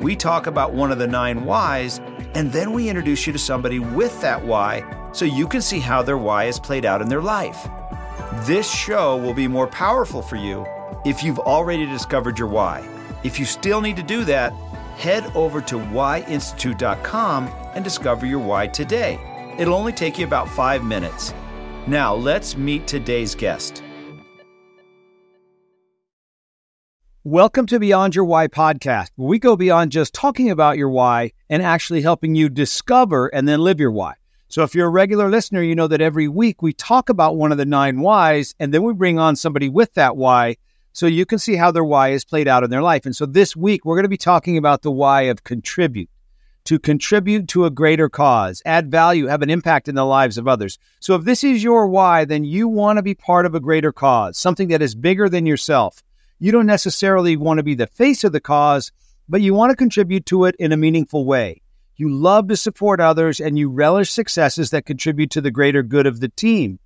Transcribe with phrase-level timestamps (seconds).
[0.00, 2.00] we talk about one of the nine whys,
[2.34, 6.02] and then we introduce you to somebody with that why so you can see how
[6.02, 7.68] their why is played out in their life.
[8.46, 10.66] This show will be more powerful for you
[11.04, 12.86] if you've already discovered your why.
[13.24, 14.52] If you still need to do that,
[14.96, 19.18] head over to whyinstitute.com and discover your why today.
[19.58, 21.34] It'll only take you about five minutes.
[21.86, 23.82] Now, let's meet today's guest.
[27.24, 31.32] Welcome to Beyond Your Why podcast, where we go beyond just talking about your why
[31.50, 34.14] and actually helping you discover and then live your why.
[34.46, 37.50] So, if you're a regular listener, you know that every week we talk about one
[37.50, 40.58] of the nine whys and then we bring on somebody with that why
[40.92, 43.04] so you can see how their why is played out in their life.
[43.04, 46.08] And so, this week we're going to be talking about the why of contribute
[46.66, 50.46] to contribute to a greater cause, add value, have an impact in the lives of
[50.46, 50.78] others.
[51.00, 53.92] So, if this is your why, then you want to be part of a greater
[53.92, 56.00] cause, something that is bigger than yourself
[56.38, 58.92] you don't necessarily want to be the face of the cause,
[59.28, 61.62] but you want to contribute to it in a meaningful way.
[61.96, 66.06] You love to support others and you relish successes that contribute to the greater good
[66.06, 66.78] of the team.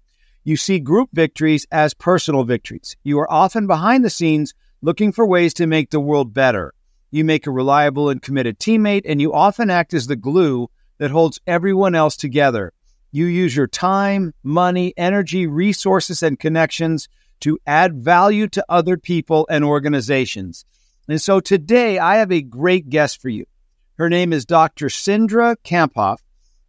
[0.45, 2.97] You see group victories as personal victories.
[3.05, 6.73] You are often behind the scenes looking for ways to make the world better.
[7.11, 11.11] You make a reliable and committed teammate, and you often act as the glue that
[11.11, 12.73] holds everyone else together.
[13.13, 17.09] You use your time, money, energy, resources, and connections
[17.43, 20.65] to add value to other people and organizations.
[21.09, 23.45] And so today I have a great guest for you.
[23.99, 24.87] Her name is Dr.
[24.87, 26.19] Cindra Kamphoff.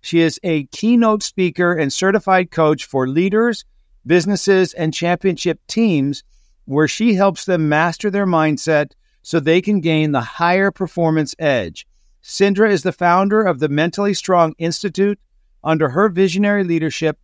[0.02, 3.64] She is a keynote speaker and certified coach for leaders,
[4.06, 6.24] businesses, and championship teams,
[6.66, 11.88] where she helps them master their mindset so they can gain the higher performance edge.
[12.22, 15.20] Cindra is the founder of the Mentally Strong Institute.
[15.64, 17.18] Under her visionary leadership,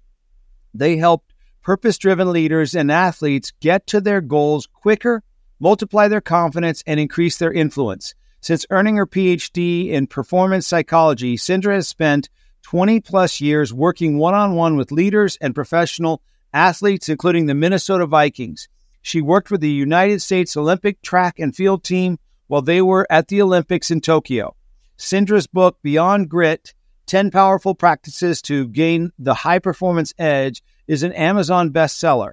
[0.73, 1.25] they help
[1.69, 5.21] purpose driven leaders and athletes get to their goals quicker,
[5.59, 8.15] multiply their confidence, and increase their influence.
[8.41, 12.27] Since earning her PhD in performance psychology, Cindra has spent
[12.63, 18.07] 20 plus years working one on one with leaders and professional athletes, including the Minnesota
[18.07, 18.67] Vikings.
[19.03, 23.27] She worked with the United States Olympic track and field team while they were at
[23.27, 24.55] the Olympics in Tokyo.
[24.97, 26.73] Cindra's book, Beyond Grit
[27.05, 32.31] 10 Powerful Practices to Gain the High Performance Edge, is an Amazon bestseller.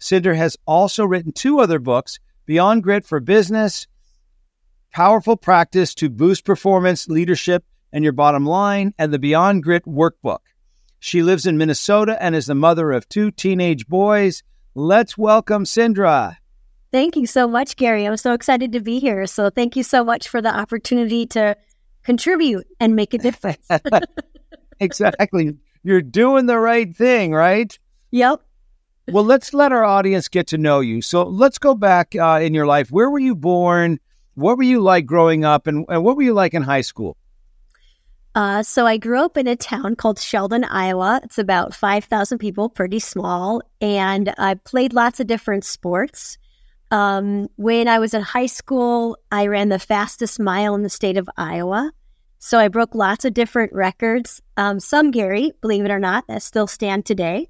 [0.00, 3.86] Cindra has also written two other books Beyond Grit for Business,
[4.90, 10.38] Powerful Practice to Boost Performance, Leadership, and Your Bottom Line, and the Beyond Grit Workbook.
[10.98, 14.42] She lives in Minnesota and is the mother of two teenage boys.
[14.74, 16.36] Let's welcome Cindra.
[16.90, 18.06] Thank you so much, Gary.
[18.06, 19.26] I'm so excited to be here.
[19.26, 21.54] So, thank you so much for the opportunity to
[22.04, 23.68] contribute and make a difference.
[24.80, 25.58] exactly.
[25.82, 27.78] You're doing the right thing, right?
[28.10, 28.42] Yep.
[29.08, 31.02] well, let's let our audience get to know you.
[31.02, 32.90] So let's go back uh, in your life.
[32.90, 34.00] Where were you born?
[34.34, 35.66] What were you like growing up?
[35.66, 37.16] And, and what were you like in high school?
[38.34, 41.20] Uh, so I grew up in a town called Sheldon, Iowa.
[41.24, 43.62] It's about 5,000 people, pretty small.
[43.80, 46.38] And I played lots of different sports.
[46.90, 51.16] Um, when I was in high school, I ran the fastest mile in the state
[51.16, 51.92] of Iowa.
[52.38, 54.40] So I broke lots of different records.
[54.56, 57.48] Um, some, Gary, believe it or not, that still stand today.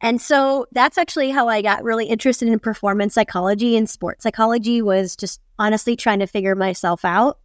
[0.00, 4.80] And so that's actually how I got really interested in performance psychology and sports psychology
[4.80, 7.38] was just honestly trying to figure myself out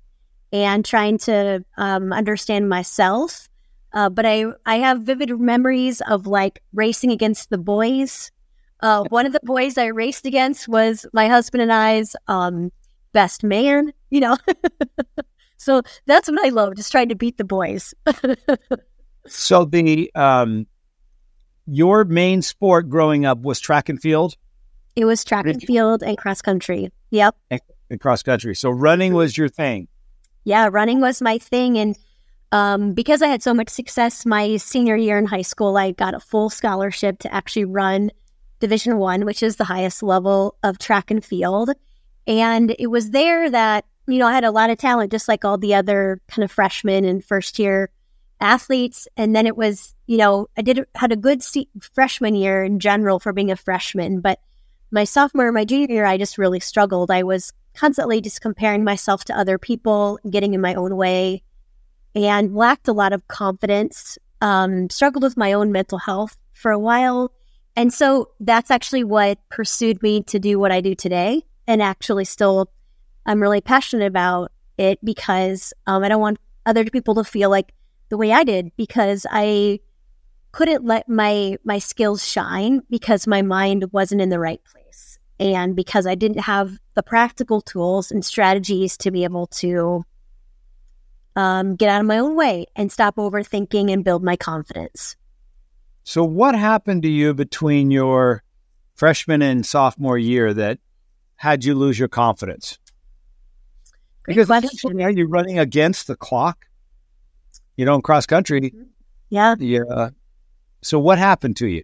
[0.52, 3.50] and trying to um, understand myself.
[3.94, 8.32] Uh, but I, I have vivid memories of like racing against the boys.
[8.82, 12.72] Uh, one of the boys I raced against was my husband and I's um,
[13.14, 14.38] best man, you know.
[15.58, 17.94] so that's what I love, just trying to beat the boys.
[19.28, 20.68] so the um,
[21.66, 24.36] your main sport growing up was track and field?
[24.96, 26.92] It was track and field and cross country.
[27.10, 27.36] Yep.
[27.50, 28.56] And, and cross country.
[28.56, 29.88] So running was your thing.
[30.44, 31.78] Yeah, running was my thing.
[31.78, 31.96] And
[32.52, 36.14] um, because I had so much success my senior year in high school, I got
[36.14, 38.12] a full scholarship to actually run
[38.60, 41.72] Division One, which is the highest level of track and field.
[42.28, 45.44] And it was there that, you know, I had a lot of talent, just like
[45.44, 47.90] all the other kind of freshmen and first year
[48.40, 49.08] athletes.
[49.18, 52.80] And then it was, you know, I did had a good se- freshman year in
[52.80, 54.40] general for being a freshman, but
[54.92, 57.10] my sophomore, my junior year, I just really struggled.
[57.10, 61.42] I was constantly just comparing myself to other people, getting in my own way,
[62.14, 66.80] and lacked a lot of confidence, um, struggled with my own mental health for a
[66.80, 67.32] while.
[67.76, 71.44] And so that's actually what pursued me to do what I do today.
[71.66, 72.70] And actually, still,
[73.26, 77.74] I'm really passionate about it because um, I don't want other people to feel like
[78.10, 79.80] the way I did because I
[80.54, 85.76] couldn't let my my skills shine because my mind wasn't in the right place and
[85.76, 90.06] because I didn't have the practical tools and strategies to be able to
[91.36, 95.16] um, get out of my own way and stop overthinking and build my confidence.
[96.04, 98.44] So, what happened to you between your
[98.96, 100.80] freshman and sophomore year that
[101.38, 102.78] had you lose your confidence?
[104.24, 105.02] Great because question.
[105.02, 106.66] are you running against the clock?
[107.76, 108.72] You know, in cross country.
[109.30, 109.56] Yeah.
[109.58, 110.10] Yeah.
[110.84, 111.84] So, what happened to you?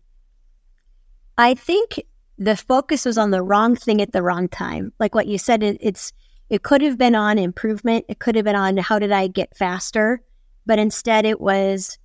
[1.37, 2.03] I think
[2.37, 4.93] the focus was on the wrong thing at the wrong time.
[4.99, 6.13] Like what you said, it, it's
[6.49, 8.05] it could have been on improvement.
[8.09, 10.21] It could have been on how did I get faster,
[10.65, 11.97] but instead it was,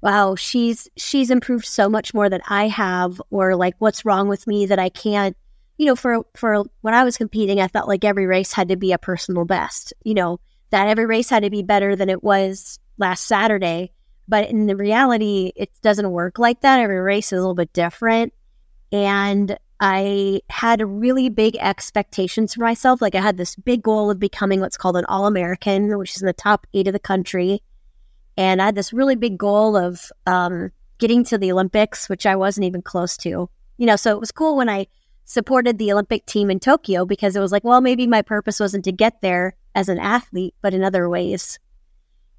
[0.00, 4.46] wow, she's she's improved so much more than I have, or like what's wrong with
[4.46, 5.36] me that I can't.
[5.76, 8.76] You know, for for when I was competing, I felt like every race had to
[8.76, 9.92] be a personal best.
[10.02, 13.92] You know, that every race had to be better than it was last Saturday.
[14.26, 16.80] But in the reality, it doesn't work like that.
[16.80, 18.32] Every race is a little bit different.
[18.90, 23.02] And I had really big expectations for myself.
[23.02, 26.22] Like I had this big goal of becoming what's called an All American, which is
[26.22, 27.62] in the top eight of the country.
[28.36, 32.36] And I had this really big goal of um, getting to the Olympics, which I
[32.36, 33.50] wasn't even close to.
[33.76, 34.86] You know, so it was cool when I
[35.24, 38.84] supported the Olympic team in Tokyo because it was like, well, maybe my purpose wasn't
[38.84, 41.58] to get there as an athlete, but in other ways.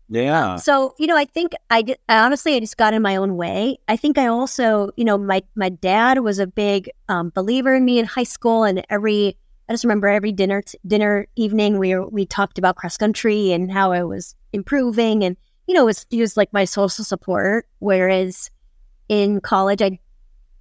[0.07, 0.57] Yeah.
[0.57, 3.79] So, you know, I think I, I honestly, I just got in my own way.
[3.87, 7.85] I think I also, you know, my, my dad was a big um, believer in
[7.85, 9.35] me in high school and every,
[9.67, 13.71] I just remember every dinner, t- dinner evening we we talked about cross country and
[13.71, 15.37] how I was improving and,
[15.67, 17.67] you know, it was, he was like my social support.
[17.79, 18.51] Whereas
[19.09, 19.99] in college, I,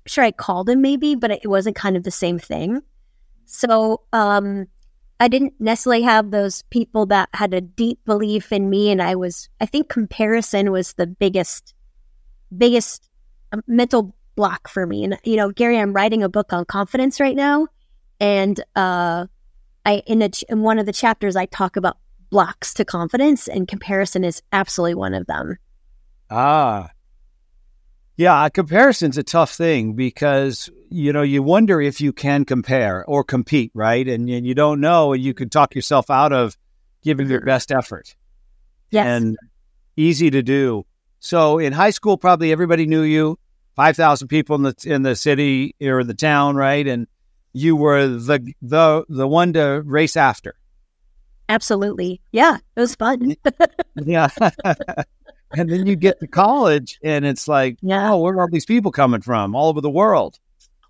[0.07, 2.81] sure I called him maybe, but it wasn't kind of the same thing.
[3.45, 4.69] So, um,
[5.21, 8.91] I didn't necessarily have those people that had a deep belief in me.
[8.91, 11.75] And I was, I think comparison was the biggest,
[12.57, 13.09] biggest
[13.53, 15.05] um, mental block for me.
[15.05, 17.69] And, you know, Gary, I'm writing a book on confidence right now.
[18.21, 19.27] And, uh,
[19.87, 21.99] I, in, a, in one of the chapters, I talk about
[22.31, 25.59] blocks to confidence, and comparison is absolutely one of them.
[26.31, 26.91] Ah,
[28.17, 33.25] yeah, comparison's a tough thing because you know you wonder if you can compare or
[33.25, 34.07] compete, right?
[34.07, 36.57] And, and you don't know, and you can talk yourself out of
[37.03, 38.15] giving your best effort.
[38.91, 39.07] Yes.
[39.07, 39.37] And
[39.97, 40.87] easy to do.
[41.19, 43.39] So in high school, probably everybody knew you.
[43.75, 46.87] Five thousand people in the in the city or the town, right?
[46.87, 47.09] And
[47.53, 50.55] you were the the the one to race after.
[51.49, 52.21] Absolutely.
[52.31, 53.35] Yeah, it was fun.
[53.97, 54.29] yeah.
[55.57, 58.13] and then you get to college and it's like, Yeah.
[58.13, 59.55] oh, where are all these people coming from?
[59.55, 60.39] All over the world.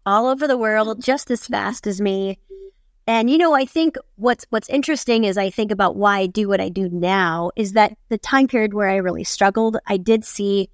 [0.06, 2.38] all over the world just as fast as me.
[3.06, 6.48] And you know, I think what's what's interesting is I think about why I do
[6.48, 10.24] what I do now is that the time period where I really struggled, I did
[10.24, 10.70] see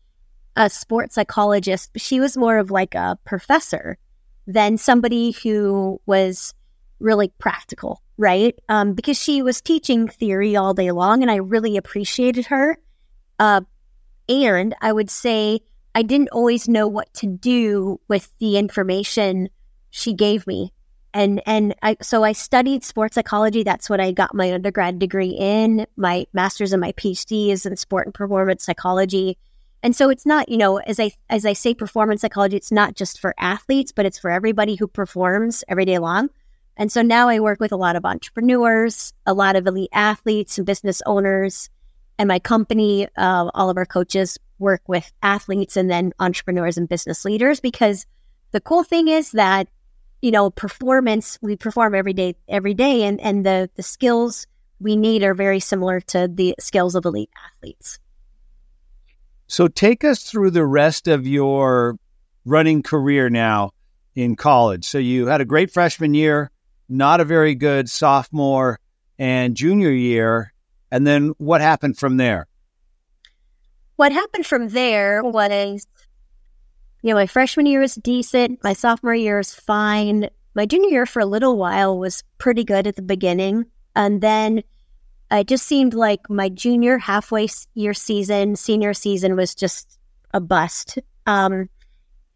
[0.57, 1.91] a sports psychologist.
[1.97, 3.99] She was more of like a professor
[4.47, 6.55] than somebody who was
[7.01, 8.55] really practical, right?
[8.69, 12.79] Um, because she was teaching theory all day long, and I really appreciated her.
[13.39, 13.63] Uh,
[14.31, 15.60] and I would say
[15.94, 19.49] I didn't always know what to do with the information
[19.91, 20.72] she gave me.
[21.13, 23.65] And and I so I studied sports psychology.
[23.65, 25.87] That's what I got my undergrad degree in.
[25.96, 29.37] My master's and my PhD is in sport and performance psychology.
[29.82, 32.94] And so it's not, you know, as I as I say performance psychology, it's not
[32.94, 36.29] just for athletes, but it's for everybody who performs every day long.
[36.77, 40.58] And so now I work with a lot of entrepreneurs, a lot of elite athletes
[40.58, 41.69] and business owners.
[42.20, 46.86] And my company, uh, all of our coaches work with athletes and then entrepreneurs and
[46.86, 48.05] business leaders because
[48.50, 49.69] the cool thing is that
[50.20, 54.46] you know performance we perform every day every day and and the the skills
[54.81, 57.98] we need are very similar to the skills of elite athletes
[59.46, 61.98] So take us through the rest of your
[62.44, 63.70] running career now
[64.15, 64.84] in college.
[64.84, 66.50] So you had a great freshman year,
[66.86, 68.79] not a very good sophomore
[69.19, 70.53] and junior year.
[70.91, 72.47] And then what happened from there?
[74.01, 75.87] what happened from there was
[77.03, 78.59] you know my freshman year was decent.
[78.65, 80.31] My sophomore year was fine.
[80.55, 83.67] My junior year for a little while was pretty good at the beginning.
[83.94, 84.63] And then
[85.31, 89.99] it just seemed like my junior halfway year season senior season was just
[90.32, 90.99] a bust.
[91.27, 91.69] Um,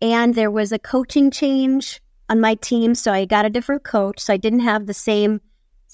[0.02, 4.18] and there was a coaching change on my team so i got a different coach
[4.18, 5.40] so i didn't have the same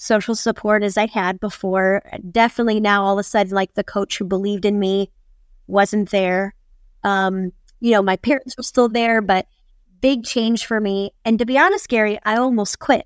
[0.01, 2.01] social support as I had before.
[2.31, 5.11] Definitely now, all of a sudden, like the coach who believed in me
[5.67, 6.55] wasn't there.
[7.03, 9.45] Um, you know, my parents were still there, but
[10.01, 11.11] big change for me.
[11.23, 13.05] And to be honest, Gary, I almost quit,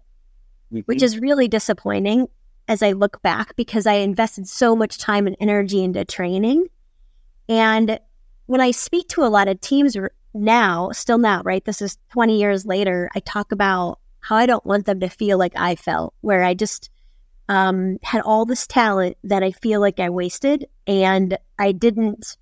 [0.72, 0.82] mm-hmm.
[0.86, 2.28] which is really disappointing
[2.70, 6.68] as I look back because I invested so much time and energy into training.
[7.50, 8.00] And
[8.46, 9.98] when I speak to a lot of teams
[10.34, 11.64] now, still now, right?
[11.66, 15.38] This is 20 years later, I talk about how I don't want them to feel
[15.38, 16.90] like I felt, where I just
[17.48, 20.66] um, had all this talent that I feel like I wasted.
[20.88, 22.36] And I didn't,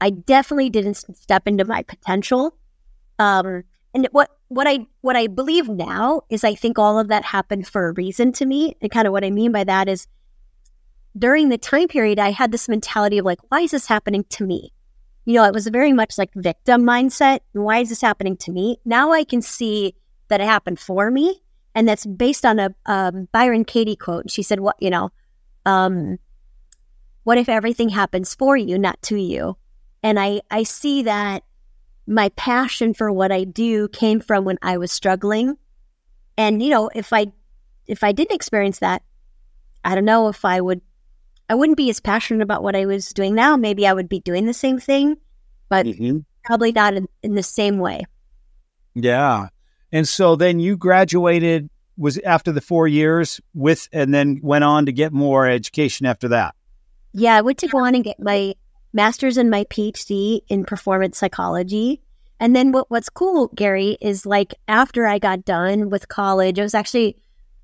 [0.00, 2.56] I definitely didn't step into my potential.
[3.18, 7.24] Um, and what what I what I believe now is I think all of that
[7.24, 8.74] happened for a reason to me.
[8.80, 10.06] And kind of what I mean by that is
[11.18, 14.44] during the time period I had this mentality of like, why is this happening to
[14.44, 14.72] me?
[15.26, 17.40] You know, it was very much like victim mindset.
[17.52, 18.78] Why is this happening to me?
[18.86, 19.94] Now I can see
[20.34, 21.40] that it happened for me.
[21.76, 24.28] And that's based on a um, Byron Katie quote.
[24.32, 25.10] She said, what, you know,
[25.64, 26.18] um,
[27.22, 29.56] what if everything happens for you, not to you?
[30.02, 31.44] And I, I see that
[32.08, 35.56] my passion for what I do came from when I was struggling.
[36.36, 37.26] And, you know, if I,
[37.86, 39.02] if I didn't experience that,
[39.84, 40.80] I don't know if I would,
[41.48, 43.56] I wouldn't be as passionate about what I was doing now.
[43.56, 45.16] Maybe I would be doing the same thing,
[45.68, 46.18] but mm-hmm.
[46.44, 48.04] probably not in, in the same way.
[48.94, 49.48] Yeah.
[49.94, 54.86] And so then you graduated was after the four years with, and then went on
[54.86, 56.56] to get more education after that.
[57.12, 58.56] Yeah, I went to go on and get my
[58.92, 62.02] master's and my PhD in performance psychology.
[62.40, 66.62] And then what, what's cool, Gary, is like after I got done with college, it
[66.62, 67.16] was actually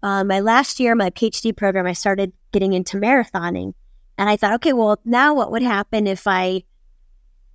[0.05, 3.75] uh, my last year, my PhD program, I started getting into marathoning.
[4.19, 6.63] And I thought, okay, well, now what would happen if I,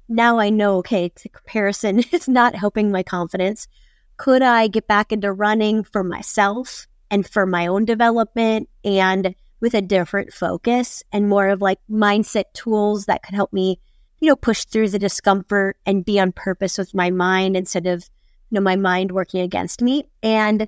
[0.10, 3.70] now I know, okay, the comparison is not helping my confidence
[4.17, 9.74] could I get back into running for myself and for my own development and with
[9.74, 13.79] a different focus and more of like mindset tools that could help me,
[14.19, 18.10] you know, push through the discomfort and be on purpose with my mind instead of,
[18.50, 20.03] you know, my mind working against me.
[20.22, 20.67] And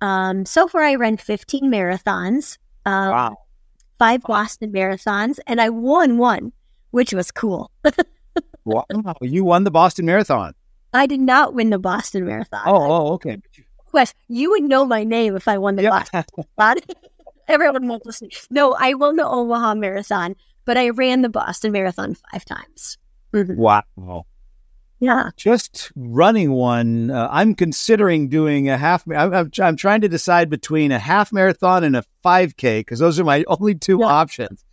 [0.00, 2.58] um, so far, I ran 15 marathons.
[2.86, 3.36] Uh, wow.
[3.98, 6.52] Five Boston marathons, and I won one,
[6.92, 7.72] which was cool.
[8.64, 8.84] wow.
[9.20, 10.54] You won the Boston Marathon.
[10.92, 12.62] I did not win the Boston Marathon.
[12.66, 13.38] Oh, oh okay.
[13.92, 15.92] Wes, you would know my name if I won the yep.
[15.92, 16.24] Boston
[16.58, 16.82] Marathon.
[17.48, 18.28] Everyone won't listen.
[18.50, 22.98] No, I won the Omaha Marathon, but I ran the Boston Marathon five times.
[23.32, 23.56] Mm-hmm.
[23.56, 24.26] Wow.
[25.00, 25.30] Yeah.
[25.36, 27.10] Just running one.
[27.10, 29.04] Uh, I'm considering doing a half.
[29.08, 33.18] I'm, I'm, I'm, trying to decide between a half marathon and a 5K because those
[33.18, 34.06] are my only two yeah.
[34.06, 34.64] options.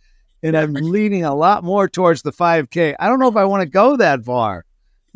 [0.42, 2.96] And I'm leaning a lot more towards the 5K.
[2.98, 4.65] I don't know if I want to go that far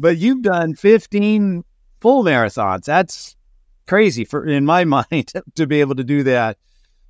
[0.00, 1.64] but you've done 15
[2.00, 2.85] full marathons.
[2.85, 3.37] That's
[3.87, 6.59] crazy for in my mind to be able to do that.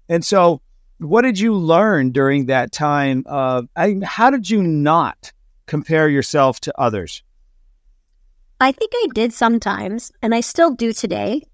[0.09, 0.61] And so,
[0.99, 3.25] what did you learn during that time?
[3.26, 5.32] Uh, I, how did you not
[5.66, 7.23] compare yourself to others?
[8.61, 11.44] I think I did sometimes, and I still do today.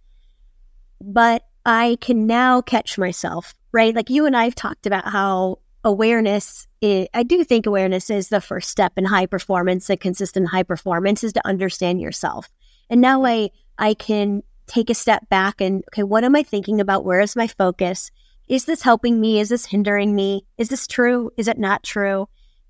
[1.00, 3.94] But I can now catch myself, right?
[3.94, 8.28] Like you and I have talked about how awareness is, I do think awareness is
[8.28, 12.48] the first step in high performance and consistent high performance is to understand yourself.
[12.90, 16.80] And now I I can take a step back and okay, what am I thinking
[16.80, 17.04] about?
[17.04, 18.10] Where is my focus?
[18.48, 19.38] Is this helping me?
[19.38, 20.44] Is this hindering me?
[20.58, 21.30] Is this true?
[21.36, 22.28] Is it not true?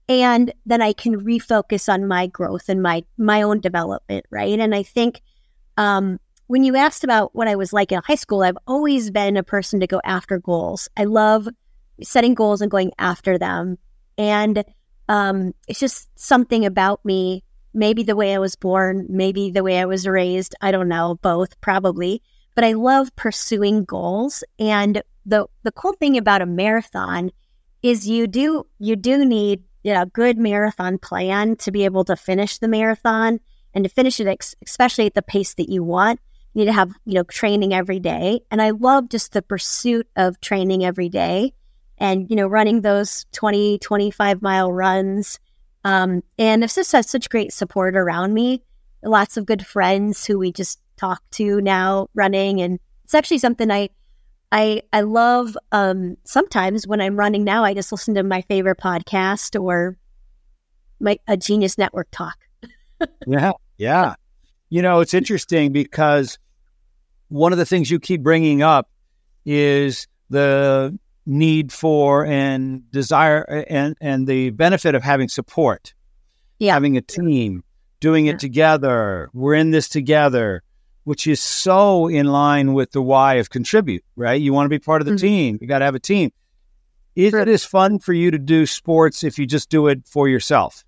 [0.09, 4.61] And then I can refocus on my growth and my my own development, right?
[4.61, 5.23] And I think
[5.79, 6.19] um,
[6.49, 9.43] when you asked about what I was like in high school, I've always been a
[9.43, 10.89] person to go after goals.
[10.99, 11.49] I love
[12.03, 13.79] setting goals and going after them.
[14.19, 14.65] And
[15.09, 19.79] um, it's just something about me, maybe the way I was born, maybe the way
[19.79, 20.55] I was raised.
[20.61, 22.23] I don't know, both probably.
[22.55, 24.43] But I love pursuing goals.
[24.59, 27.31] And the the cool thing about a marathon
[27.83, 32.05] is you do you do need you know, a good marathon plan to be able
[32.05, 33.39] to finish the marathon
[33.75, 36.19] and to finish it, ex- especially at the pace that you want.
[36.55, 38.41] You need to have you know training every day.
[38.51, 41.53] And I love just the pursuit of training every day
[41.99, 45.39] and, you know, running those 20, 25 mile runs.
[45.85, 48.63] Um, and I've just had such great support around me.
[49.03, 52.61] Lots of good friends who we just talk to now running.
[52.61, 53.91] And it's actually something I,
[54.51, 55.57] I, I love.
[55.73, 59.97] Um, sometimes when I'm running now, I just listen to my favorite podcast or
[61.01, 62.37] my, a genius network talk.
[63.27, 63.53] yeah.
[63.79, 64.15] Yeah.
[64.69, 66.39] You know, it's interesting because
[67.29, 68.91] one of the things you keep bringing up
[69.45, 75.93] is the need for and desire and and the benefit of having support
[76.59, 77.63] yeah having a team
[78.01, 78.39] doing it yeah.
[78.39, 80.63] together we're in this together
[81.05, 84.41] which is so in line with the why of contribute, right?
[84.43, 85.21] You want to be part of the Mhm.
[85.21, 85.59] team.
[85.61, 86.33] You got to have a team.
[87.15, 87.43] Is Sure.
[87.43, 90.85] it as fun for you to do sports if you just do it for yourself?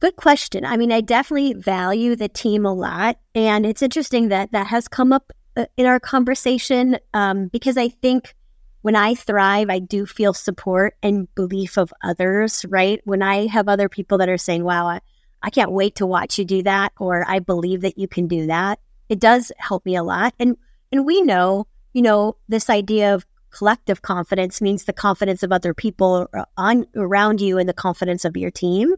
[0.00, 0.64] Good question.
[0.64, 3.18] I mean, I definitely value the team a lot.
[3.34, 5.30] And it's interesting that that has come up
[5.76, 8.34] in our conversation um, because I think
[8.82, 13.00] when I thrive, I do feel support and belief of others, right?
[13.04, 15.00] When I have other people that are saying, wow, I,
[15.42, 18.46] I can't wait to watch you do that, or I believe that you can do
[18.46, 20.34] that, it does help me a lot.
[20.38, 20.56] And,
[20.92, 25.74] and we know, you know, this idea of collective confidence means the confidence of other
[25.74, 28.94] people on around you and the confidence of your team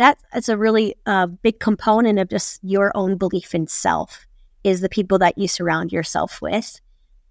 [0.00, 4.26] that's a really uh, big component of just your own belief in self
[4.64, 6.80] is the people that you surround yourself with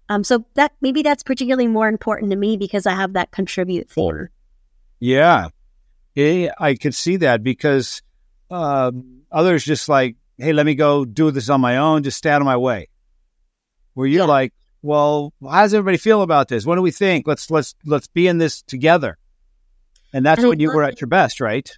[0.08, 3.88] um, so that maybe that's particularly more important to me because i have that contribute
[3.90, 4.28] theme
[4.98, 5.48] Yeah.
[6.16, 8.02] Yeah, I could see that because
[8.50, 12.30] um, others just like, hey, let me go do this on my own, just stay
[12.30, 12.88] out of my way.
[13.94, 14.24] Where you're Yeah.
[14.24, 16.66] like, well, how does everybody feel about this?
[16.66, 17.28] What do we think?
[17.28, 19.18] Let's let's let's be in this together.
[20.12, 21.70] And that's And I when you were at your best, right?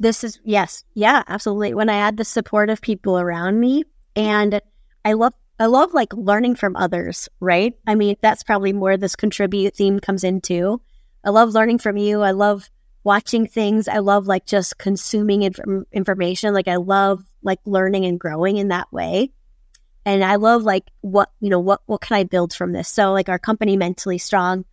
[0.00, 3.84] this is yes yeah absolutely when i had the support of people around me
[4.16, 4.60] and
[5.04, 7.74] i love i love like learning from others right?
[7.86, 10.80] I mean that's probably more this contribute theme comes into
[11.24, 12.22] i love learning from you.
[12.22, 12.70] I love
[13.02, 13.88] watching things.
[13.88, 16.54] I love like just consuming inf- information.
[16.54, 19.32] Like i love like learning and growing in that way.
[20.04, 22.88] And i love like what you know what what can i build from this?
[22.88, 24.64] So like our company mentally strong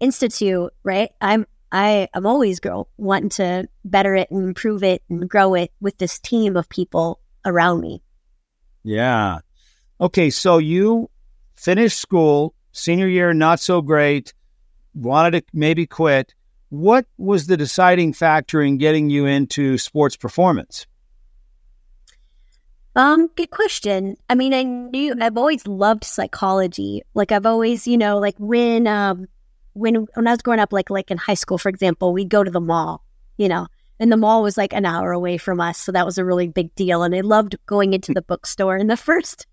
[0.00, 1.10] institute right?
[1.20, 5.70] I'm I am always grow wanting to better it and improve it and grow it
[5.80, 8.02] with this team of people around me.
[8.84, 9.40] Yeah.
[10.00, 11.10] Okay, so you
[11.54, 14.32] finished school, senior year not so great,
[14.94, 16.34] wanted to maybe quit.
[16.68, 20.86] What was the deciding factor in getting you into sports performance?
[22.94, 24.16] Um, good question.
[24.28, 27.02] I mean, I knew I've always loved psychology.
[27.14, 29.26] Like I've always, you know, like when um
[29.72, 32.42] when when I was growing up, like like in high school, for example, we'd go
[32.42, 33.04] to the mall,
[33.36, 33.68] you know,
[34.00, 36.48] and the mall was like an hour away from us, so that was a really
[36.48, 37.02] big deal.
[37.02, 38.76] And I loved going into the bookstore.
[38.76, 39.46] And the first,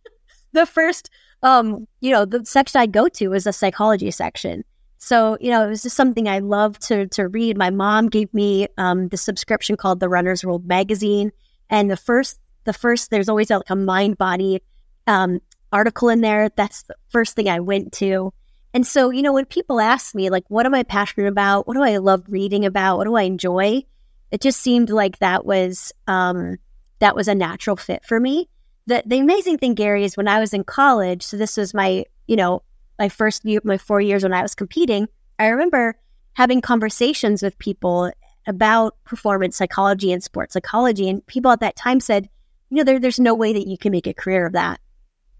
[0.55, 1.09] the first,
[1.43, 4.63] um, you know, the section I go to is a psychology section.
[4.97, 7.57] So you know, it was just something I loved to to read.
[7.57, 11.31] My mom gave me um the subscription called the Runner's World magazine,
[11.69, 14.61] and the first the first there's always like a mind body
[15.05, 15.39] um
[15.71, 16.49] article in there.
[16.55, 18.33] That's the first thing I went to.
[18.73, 21.65] And so, you know, when people ask me, like, what am I passionate about?
[21.65, 22.97] What do I love reading about?
[22.97, 23.83] What do I enjoy?
[24.31, 26.57] It just seemed like that was um,
[26.99, 28.49] that was a natural fit for me.
[28.87, 31.23] The the amazing thing, Gary, is when I was in college.
[31.23, 32.61] So this was my, you know,
[32.99, 35.07] my first year, my four years when I was competing.
[35.39, 35.97] I remember
[36.33, 38.11] having conversations with people
[38.47, 42.29] about performance psychology and sports psychology, and people at that time said,
[42.69, 44.79] you know, there, there's no way that you can make a career of that.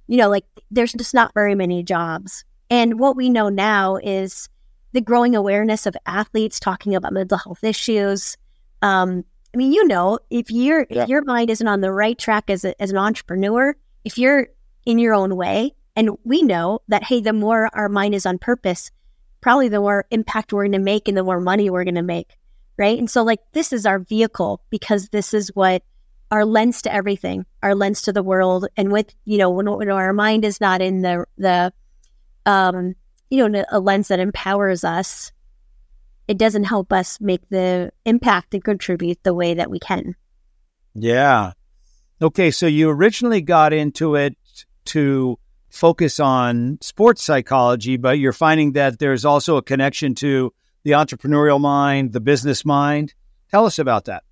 [0.08, 2.46] You know, like there's just not very many jobs.
[2.70, 4.50] And what we know now is
[4.94, 8.38] the growing awareness of athletes talking about mental health issues.
[8.82, 9.24] Um,
[9.56, 11.04] I mean, you know, if your Yeah.
[11.04, 14.48] if your mind isn't on the right track as a, as an entrepreneur, if you're
[14.86, 18.38] in your own way, and we know that hey, the more our mind is on
[18.38, 18.92] purpose,
[19.40, 22.02] probably the more impact we're going to make and the more money we're going to
[22.02, 22.36] make,
[22.78, 23.00] right?
[23.00, 25.84] And so, like, this is our vehicle because this is what
[26.32, 29.90] our lens to everything, our lens to the world, and with you know when, when
[29.90, 31.72] our mind is not in the the
[32.46, 32.94] um,
[33.30, 35.32] you know, a lens that empowers us,
[36.28, 40.16] it doesn't help us make the impact and contribute the way that we can.
[40.94, 41.54] Yeah.
[42.22, 44.36] Okay, so you originally got into it
[44.86, 45.38] to
[45.70, 51.60] focus on sports psychology, but you're finding that there's also a connection to the entrepreneurial
[51.60, 53.14] mind, the business mind.
[53.52, 54.24] Tell us about that.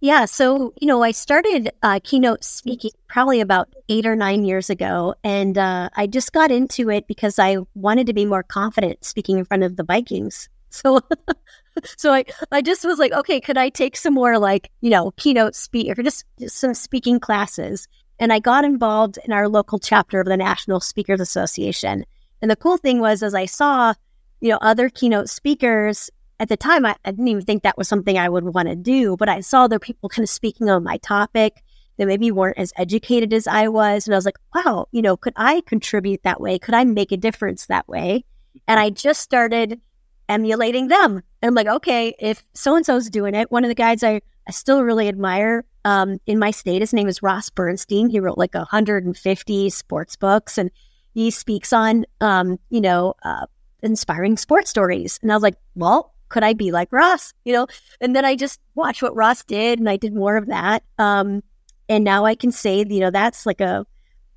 [0.00, 0.26] Yeah.
[0.26, 5.14] So, you know, I started uh, keynote speaking probably about eight or nine years ago.
[5.24, 9.38] And uh, I just got into it because I wanted to be more confident speaking
[9.38, 10.48] in front of the Vikings.
[10.70, 11.00] So,
[11.96, 15.12] so I, I just was like, okay, could I take some more like, you know,
[15.12, 17.88] keynote speak or just, just some speaking classes?
[18.18, 22.04] And I got involved in our local chapter of the National Speakers Association.
[22.42, 23.94] And the cool thing was, as I saw,
[24.40, 27.88] you know, other keynote speakers at the time, I, I didn't even think that was
[27.88, 30.84] something I would want to do, but I saw other people kind of speaking on
[30.84, 31.62] my topic
[31.96, 34.06] that maybe weren't as educated as I was.
[34.06, 36.58] And I was like, wow, you know, could I contribute that way?
[36.58, 38.24] Could I make a difference that way?
[38.68, 38.86] And mm-hmm.
[38.86, 39.80] I just started
[40.28, 41.22] emulating them.
[41.42, 44.20] And I'm like, okay, if so and so's doing it, one of the guys I,
[44.46, 48.10] I still really admire um, in my state, his name is Ross Bernstein.
[48.10, 50.70] He wrote like 150 sports books and
[51.14, 53.46] he speaks on, um, you know, uh,
[53.82, 55.18] inspiring sports stories.
[55.22, 57.32] And I was like, well, could I be like Ross?
[57.44, 57.66] You know,
[58.00, 60.82] and then I just watched what Ross did and I did more of that.
[60.98, 61.42] Um,
[61.88, 63.86] and now I can say, you know, that's like a,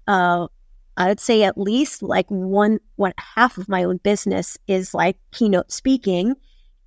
[0.08, 0.48] uh,
[0.98, 5.18] I would say at least like one, one half of my own business is like
[5.32, 6.36] keynote speaking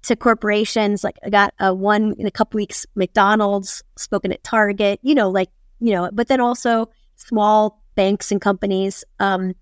[0.02, 1.02] to corporations.
[1.02, 5.30] Like I got a one in a couple weeks, McDonald's, spoken at Target, you know,
[5.30, 9.04] like, you know, but then also small banks and companies.
[9.20, 9.54] Um,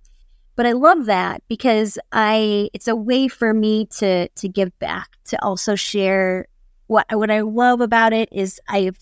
[0.56, 5.08] but I love that because I it's a way for me to to give back
[5.26, 6.46] to also share
[6.88, 8.92] what what I love about it is I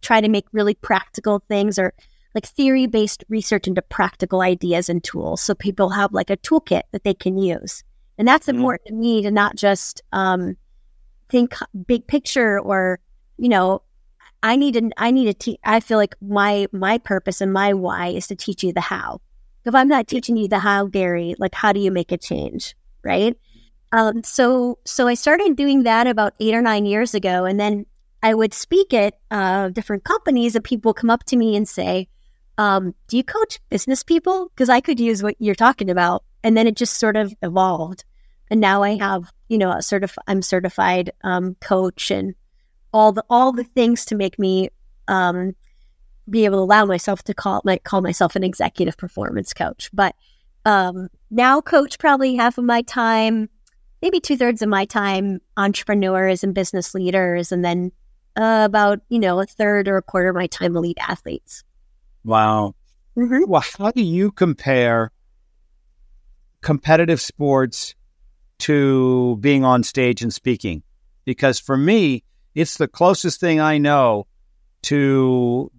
[0.00, 1.92] try to make really practical things or
[2.38, 6.82] like theory based research into practical ideas and tools so people have like a toolkit
[6.92, 7.82] that they can use
[8.16, 8.58] and that's mm-hmm.
[8.58, 10.56] important to me to not just um,
[11.28, 11.54] think
[11.86, 13.00] big picture or
[13.36, 13.82] you know
[14.42, 17.74] I need to I need to teach I feel like my my purpose and my
[17.74, 19.20] why is to teach you the how
[19.68, 22.74] if I'm not teaching you the how, Gary, like how do you make a change,
[23.04, 23.36] right?
[23.92, 27.86] Um, so so I started doing that about eight or nine years ago, and then
[28.22, 32.08] I would speak at uh, different companies, and people come up to me and say,
[32.58, 34.50] um, "Do you coach business people?
[34.54, 38.04] Because I could use what you're talking about." And then it just sort of evolved,
[38.50, 42.34] and now I have you know a certif- I'm certified um, coach and
[42.92, 44.70] all the all the things to make me
[45.08, 45.54] um,
[46.28, 49.90] be able to allow myself to call my, call myself an executive performance coach.
[49.92, 50.14] But
[50.64, 53.48] um, now coach probably half of my time,
[54.02, 57.92] maybe two thirds of my time, entrepreneurs and business leaders, and then
[58.36, 61.64] uh, about you know a third or a quarter of my time elite athletes.
[62.28, 62.74] Wow.
[63.16, 63.50] Mm-hmm.
[63.50, 65.10] Well, how do you compare
[66.60, 67.94] competitive sports
[68.58, 70.82] to being on stage and speaking?
[71.24, 72.22] Because for me,
[72.54, 74.26] it's the closest thing I know
[74.82, 75.72] to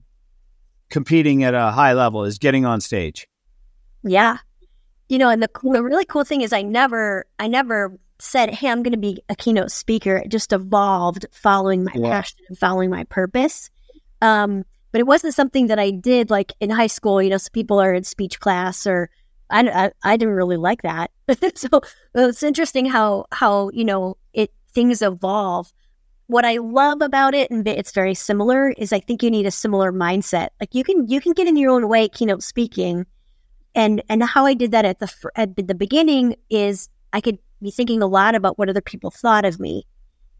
[0.89, 3.27] competing at a high level is getting on stage.
[4.03, 4.37] Yeah.
[5.07, 8.69] You know, and the, the really cool thing is I never, I never said, Hey,
[8.69, 10.17] I'm going to be a keynote speaker.
[10.17, 12.09] It just evolved following my yeah.
[12.09, 13.69] passion and following my purpose.
[14.19, 17.21] Um, but it wasn't something that I did like in high school.
[17.21, 19.09] You know, some people are in speech class or
[19.49, 21.11] I, I, I didn't really like that.
[21.55, 21.81] so
[22.13, 25.71] it's interesting how, how, you know, it, things evolve
[26.29, 29.51] what I love about it, and it's very similar, is I think you need a
[29.51, 30.49] similar mindset.
[30.59, 33.07] Like you can you can get in your own way keynote speaking,
[33.73, 37.71] and and how I did that at the at the beginning is I could be
[37.71, 39.87] thinking a lot about what other people thought of me,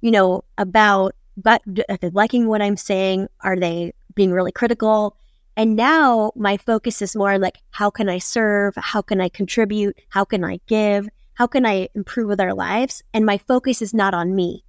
[0.02, 3.28] you know, about but uh, liking what I'm saying.
[3.42, 5.16] Are they being really critical?
[5.56, 8.76] And now my focus is more like how can I serve?
[8.78, 10.00] How can I contribute?
[10.10, 11.08] How can I give?
[11.34, 13.04] How can I improve with our lives?
[13.14, 14.64] And my focus is not on me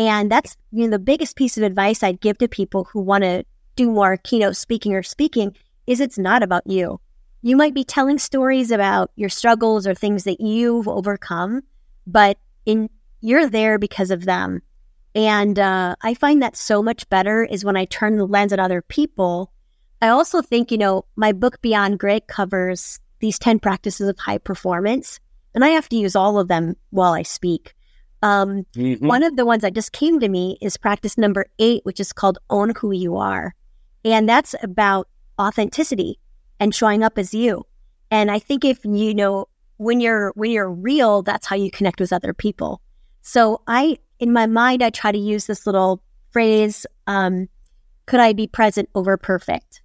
[0.00, 3.24] and that's you know the biggest piece of advice I'd give to people who want
[3.24, 3.44] to
[3.76, 5.54] do more keynote speaking or speaking
[5.86, 7.00] is it's not about you.
[7.42, 11.62] You might be telling stories about your struggles or things that you've overcome,
[12.06, 12.88] but in
[13.20, 14.62] you're there because of them.
[15.14, 18.60] And uh, I find that so much better is when I turn the lens at
[18.60, 19.52] other people.
[20.00, 24.38] I also think, you know, my book Beyond Grit covers these 10 practices of high
[24.38, 25.20] performance,
[25.54, 27.74] and I have to use all of them while I speak.
[28.22, 29.06] Um, mm-hmm.
[29.06, 32.12] One of the ones that just came to me is practice number eight, which is
[32.12, 33.54] called Own Who You Are.
[34.04, 36.18] And that's about authenticity
[36.58, 37.66] and showing up as you.
[38.10, 42.00] And I think if you know when you're when you're real, that's how you connect
[42.00, 42.82] with other people.
[43.22, 47.48] So I in my mind I try to use this little phrase, um,
[48.06, 49.82] could I be present over perfect?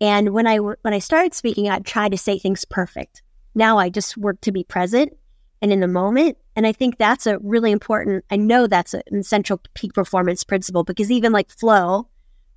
[0.00, 3.22] And when I when I started speaking, I tried to say things perfect.
[3.54, 5.16] Now I just work to be present
[5.60, 6.38] and in the moment.
[6.56, 10.84] And I think that's a really important, I know that's an essential peak performance principle
[10.84, 12.08] because even like flow,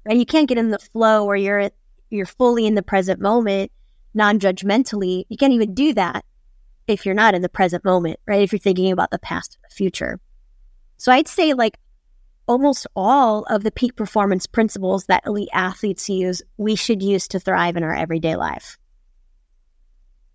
[0.05, 0.17] right?
[0.17, 1.69] You can't get in the flow where you're
[2.09, 3.71] you're fully in the present moment,
[4.13, 5.25] non-judgmentally.
[5.29, 6.25] You can't even do that
[6.87, 8.41] if you're not in the present moment, right?
[8.41, 10.19] If you're thinking about the past the future.
[10.97, 11.77] So I'd say like
[12.47, 17.39] almost all of the peak performance principles that elite athletes use, we should use to
[17.39, 18.77] thrive in our everyday life.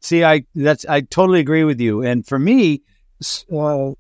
[0.01, 2.03] See, I that's I totally agree with you.
[2.03, 2.83] And for me,
[3.49, 3.99] well,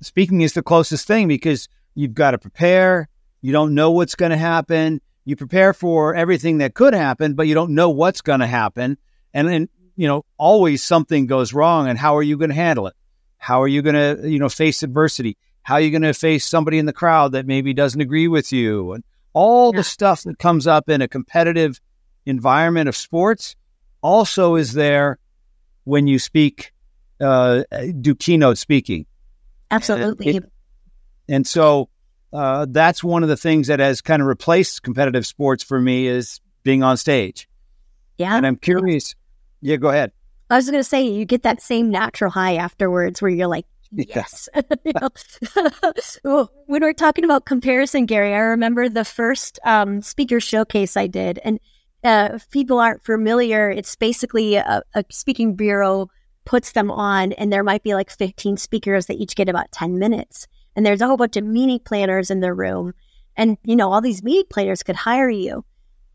[0.00, 3.08] speaking is the closest thing because you've got to prepare.
[3.40, 5.00] You don't know what's going to happen.
[5.24, 8.98] You prepare for everything that could happen, but you don't know what's going to happen.
[9.34, 11.88] And then, you know, always something goes wrong.
[11.88, 12.94] And how are you going to handle it?
[13.38, 15.36] How are you going to, you know, face adversity?
[15.62, 18.52] How are you going to face somebody in the crowd that maybe doesn't agree with
[18.52, 18.92] you?
[18.92, 19.80] And all yeah.
[19.80, 21.80] the stuff that comes up in a competitive
[22.26, 23.56] environment of sports
[24.02, 25.18] also is there
[25.84, 26.72] when you speak,
[27.20, 27.62] uh,
[28.00, 29.06] do keynote speaking.
[29.70, 30.28] Absolutely.
[30.28, 30.52] And, it,
[31.28, 31.88] and so
[32.32, 36.06] uh, that's one of the things that has kind of replaced competitive sports for me
[36.06, 37.48] is being on stage.
[38.18, 38.36] Yeah.
[38.36, 39.14] And I'm curious.
[39.60, 40.12] Yeah, go ahead.
[40.50, 43.66] I was going to say, you get that same natural high afterwards where you're like,
[43.92, 44.48] yes.
[46.22, 51.38] when we're talking about comparison, Gary, I remember the first um, speaker showcase I did.
[51.44, 51.60] And
[52.04, 56.08] uh, if people aren't familiar, it's basically a, a speaking bureau
[56.44, 59.98] puts them on, and there might be like 15 speakers that each get about 10
[59.98, 60.48] minutes.
[60.74, 62.94] And there's a whole bunch of meeting planners in the room.
[63.36, 65.64] And, you know, all these meeting planners could hire you.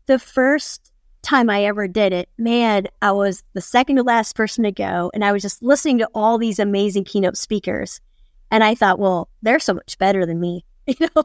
[0.06, 0.87] The first
[1.22, 5.10] time I ever did it, man, I was the second to last person to go.
[5.14, 8.00] And I was just listening to all these amazing keynote speakers.
[8.50, 10.64] And I thought, well, they're so much better than me.
[10.98, 11.24] You know,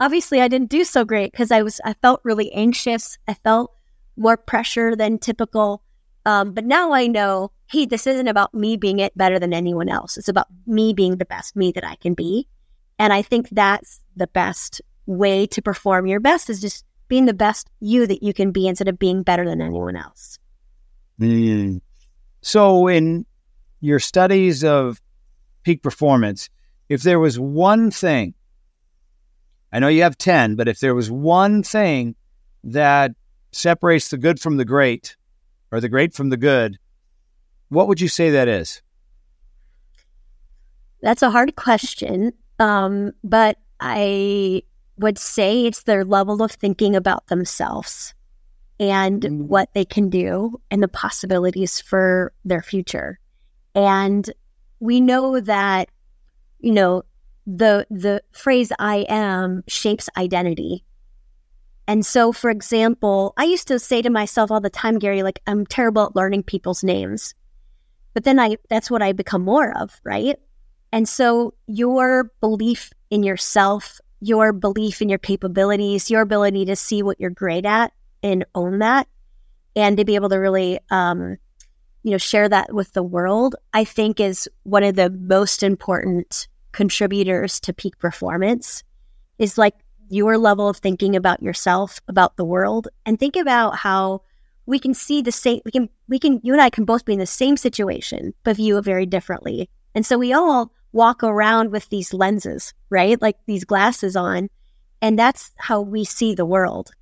[0.00, 3.18] obviously I didn't do so great because I was, I felt really anxious.
[3.28, 3.70] I felt
[4.16, 5.82] more pressure than typical.
[6.24, 9.90] Um, but now I know, hey, this isn't about me being it better than anyone
[9.90, 10.16] else.
[10.16, 12.48] It's about me being the best me that I can be.
[12.98, 17.32] And I think that's the best way to perform your best is just being the
[17.32, 20.36] best you that you can be instead of being better than anyone else.
[21.20, 21.80] Mm.
[22.42, 23.24] So, in
[23.80, 25.00] your studies of
[25.62, 26.50] peak performance,
[26.88, 28.34] if there was one thing,
[29.72, 32.16] I know you have 10, but if there was one thing
[32.64, 33.12] that
[33.52, 35.14] separates the good from the great
[35.70, 36.78] or the great from the good,
[37.68, 38.82] what would you say that is?
[41.00, 42.32] That's a hard question.
[42.58, 44.64] Um, but I
[44.98, 48.14] would say it's their level of thinking about themselves
[48.78, 49.46] and mm-hmm.
[49.46, 53.18] what they can do and the possibilities for their future.
[53.74, 54.28] And
[54.80, 55.88] we know that,
[56.60, 57.02] you know,
[57.46, 60.84] the the phrase I am shapes identity.
[61.86, 65.40] And so for example, I used to say to myself all the time, Gary, like
[65.46, 67.34] I'm terrible at learning people's names.
[68.14, 70.38] But then I that's what I become more of, right?
[70.92, 77.02] And so your belief in yourself, your belief in your capabilities, your ability to see
[77.02, 79.06] what you're great at and own that,
[79.76, 81.36] and to be able to really, um,
[82.02, 86.48] you know, share that with the world, I think is one of the most important
[86.72, 88.82] contributors to peak performance.
[89.38, 89.74] Is like
[90.08, 94.22] your level of thinking about yourself, about the world, and think about how
[94.64, 95.60] we can see the same.
[95.66, 98.56] We can, we can, you and I can both be in the same situation, but
[98.56, 99.68] view it very differently.
[99.94, 103.20] And so we all walk around with these lenses, right?
[103.20, 104.48] Like these glasses on.
[105.02, 106.92] And that's how we see the world.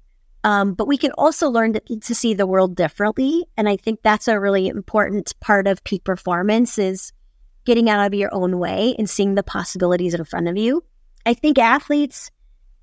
[0.44, 3.44] Um, but we can also learn to, to, see the world differently.
[3.56, 7.12] And I think that's a really important part of peak performance is
[7.64, 10.82] getting out of your own way and seeing the possibilities in front of you.
[11.24, 12.32] I think athletes,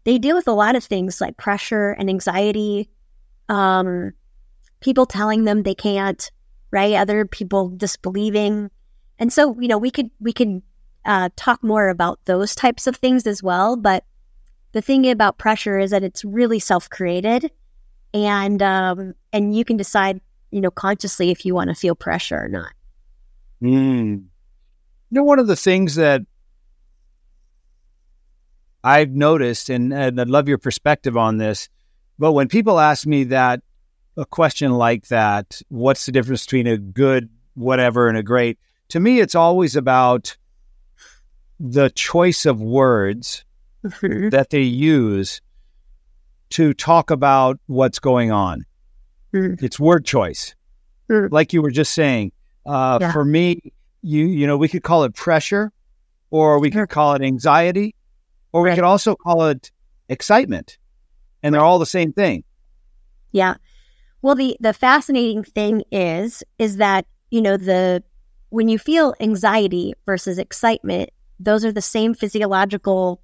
[0.06, 2.89] they deal with a lot of things like pressure and anxiety,
[3.50, 4.13] um,
[4.80, 6.32] people telling them they can't,
[6.72, 6.93] right?
[6.93, 8.72] Other people disbelieving.
[9.17, 10.62] And so, you know, we could, we could
[11.05, 13.75] uh, talk more about those types of things as well.
[13.75, 14.03] But
[14.71, 17.51] the thing about pressure is that it's really self created,
[18.13, 22.45] and um, and you can decide, you know, consciously if you want to feel pressure
[22.45, 22.71] or not.
[23.62, 24.23] Mm.
[25.12, 26.21] You know, one of the things that
[28.83, 31.67] I've noticed, and, and I'd love your perspective on this,
[32.17, 33.62] but when people ask me that
[34.17, 38.59] a question like that, what's the difference between a good whatever and a great?
[38.89, 40.38] To me, it's always about
[41.60, 43.43] the choice of words
[43.84, 44.30] mm-hmm.
[44.30, 45.41] that they use
[46.52, 48.65] to talk about what's going on.
[49.34, 49.62] Mm.
[49.62, 50.56] It's word choice.
[51.10, 51.32] Mm.
[51.32, 52.32] Like you were just saying,
[52.65, 53.12] uh, yeah.
[53.12, 55.72] for me, you you know, we could call it pressure,
[56.32, 57.95] or we could call it anxiety,
[58.52, 58.76] or we right.
[58.76, 59.72] could also call it
[60.08, 60.78] excitement,
[61.43, 62.43] and they're all the same thing.
[63.32, 63.56] Yeah.
[64.22, 68.04] Well, the the fascinating thing is is that you know the
[68.50, 73.21] when you feel anxiety versus excitement, those are the same physiological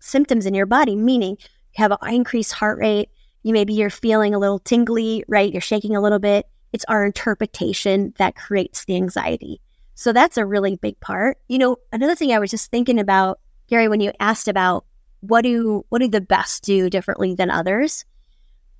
[0.00, 3.10] symptoms in your body, meaning you have an increased heart rate.
[3.42, 5.52] You maybe you're feeling a little tingly, right?
[5.52, 6.46] You're shaking a little bit.
[6.72, 9.60] It's our interpretation that creates the anxiety.
[9.94, 11.38] So that's a really big part.
[11.48, 14.84] You know, another thing I was just thinking about, Gary, when you asked about
[15.20, 18.04] what do what do the best do differently than others?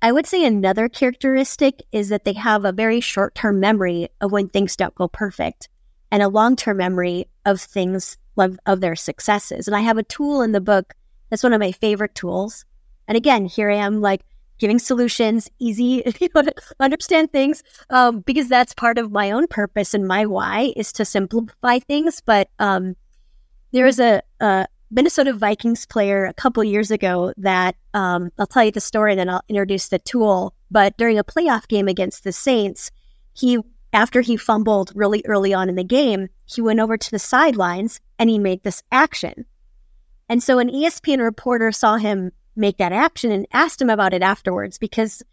[0.01, 4.31] I would say another characteristic is that they have a very short term memory of
[4.31, 5.67] when things don't go perfect
[6.11, 9.67] and a long term memory of things of, of their successes.
[9.67, 10.93] And I have a tool in the book
[11.29, 12.65] that's one of my favorite tools.
[13.07, 14.21] And again, here I am like
[14.57, 20.07] giving solutions, easy to understand things, um, because that's part of my own purpose and
[20.07, 22.21] my why is to simplify things.
[22.21, 22.95] But um,
[23.71, 28.63] there was a, a, Minnesota Vikings player a couple years ago that um, I'll tell
[28.63, 30.55] you the story and then I'll introduce the tool.
[30.71, 32.89] But during a playoff game against the Saints,
[33.33, 33.59] he
[33.93, 37.99] after he fumbled really early on in the game, he went over to the sidelines
[38.17, 39.45] and he made this action.
[40.27, 44.21] And so an ESPN reporter saw him make that action and asked him about it
[44.21, 45.23] afterwards because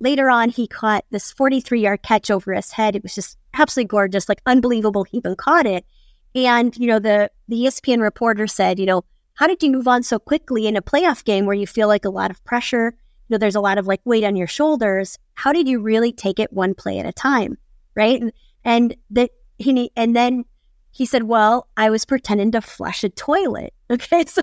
[0.00, 2.94] later on he caught this 43 yard catch over his head.
[2.94, 5.86] It was just absolutely gorgeous, like unbelievable he even caught it.
[6.34, 10.02] And, you know, the, the ESPN reporter said, you know, how did you move on
[10.02, 12.94] so quickly in a playoff game where you feel like a lot of pressure?
[13.28, 15.18] You know, there's a lot of like weight on your shoulders.
[15.34, 17.56] How did you really take it one play at a time?
[17.94, 18.20] Right.
[18.20, 18.32] And,
[18.64, 20.44] and the, he, and then
[20.92, 23.74] he said, well, I was pretending to flush a toilet.
[23.92, 24.24] Okay.
[24.24, 24.40] So,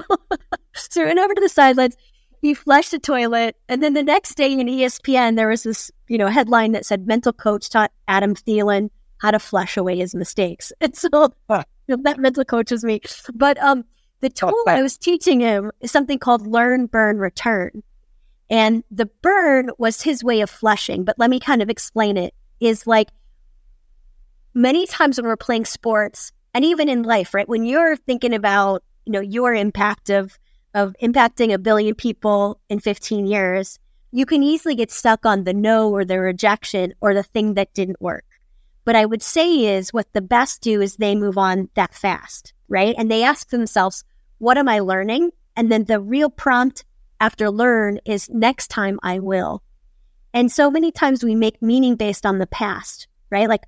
[0.76, 1.98] so we went over to the sidelines.
[2.40, 3.56] He flushed a toilet.
[3.68, 7.08] And then the next day in ESPN, there was this, you know, headline that said
[7.08, 10.72] mental coach taught Adam Thielen how to flush away his mistakes.
[10.82, 11.10] And so
[11.50, 11.64] huh.
[11.88, 13.02] you know, that mental coach was me.
[13.34, 13.86] But um,
[14.20, 17.82] the tool oh, I was teaching him is something called learn, burn, return.
[18.50, 21.04] And the burn was his way of flushing.
[21.04, 23.10] But let me kind of explain it is like
[24.60, 27.48] many times when we're playing sports and even in life, right?
[27.48, 30.38] When you're thinking about, you know, your impact of
[30.76, 33.80] of impacting a billion people in 15 years,
[34.12, 37.74] you can easily get stuck on the no or the rejection or the thing that
[37.74, 38.26] didn't work.
[38.84, 42.54] What I would say is what the best do is they move on that fast,
[42.68, 42.94] right?
[42.98, 44.04] And they ask themselves,
[44.38, 45.32] what am I learning?
[45.56, 46.86] And then the real prompt
[47.20, 49.64] after learn is next time I will.
[50.34, 53.50] And so many times we make meaning based on the past, right?
[53.50, 53.64] Like,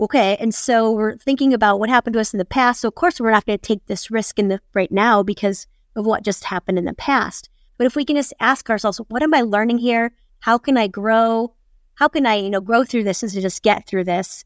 [0.00, 2.80] okay, and so we're thinking about what happened to us in the past.
[2.80, 5.66] So of course we're not going to take this risk in the right now because
[5.94, 7.48] of what just happened in the past.
[7.78, 10.12] But if we can just ask ourselves, what am I learning here?
[10.40, 11.54] How can I grow?
[11.94, 14.44] How can I, you know, grow through this and to just get through this?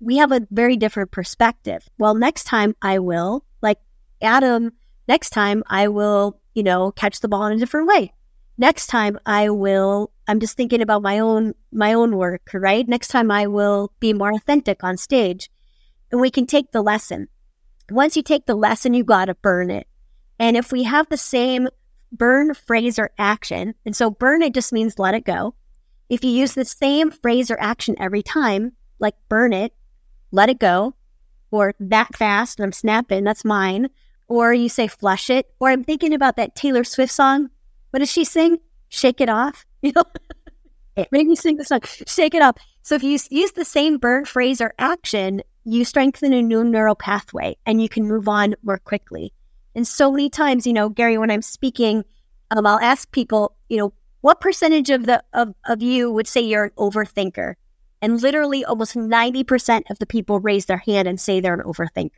[0.00, 1.88] We have a very different perspective.
[1.98, 3.78] Well, next time I will, like
[4.20, 4.72] Adam,
[5.06, 8.12] next time I will you know, catch the ball in a different way.
[8.58, 12.86] Next time I will I'm just thinking about my own my own work, right?
[12.86, 15.50] Next time I will be more authentic on stage.
[16.10, 17.28] And we can take the lesson.
[17.90, 19.86] Once you take the lesson, you got to burn it.
[20.38, 21.68] And if we have the same
[22.12, 25.54] burn phrase or action, and so burn it just means let it go.
[26.08, 29.72] If you use the same phrase or action every time, like burn it,
[30.30, 30.94] let it go,
[31.50, 33.88] or that fast, and I'm snapping, that's mine,
[34.28, 37.50] or you say flush it, or I'm thinking about that Taylor Swift song.
[37.92, 38.58] What does she sing?
[38.88, 39.64] Shake it off.
[39.84, 40.04] You know,
[41.10, 41.80] make me sing the song.
[42.06, 42.56] Shake it off.
[42.82, 46.94] So if you use the same burn phrase or action, you strengthen a new neural
[46.94, 49.32] pathway, and you can move on more quickly.
[49.74, 52.04] And so many times, you know, Gary, when I'm speaking,
[52.52, 56.40] um, I'll ask people, you know, what percentage of the of, of you would say
[56.40, 57.54] you're an overthinker?
[58.00, 62.10] And literally almost 90% of the people raise their hand and say they're an overthinker.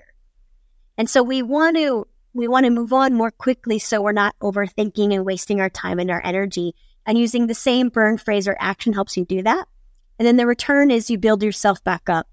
[0.99, 4.35] And so we want to we want to move on more quickly so we're not
[4.41, 6.75] overthinking and wasting our time and our energy.
[7.07, 9.69] And using the same burn phrase or action helps you do that.
[10.19, 12.29] And then the return is you build yourself back up.